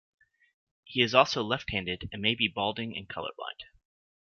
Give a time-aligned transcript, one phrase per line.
[0.83, 3.65] He is also left-handed and may be balding and colorblind.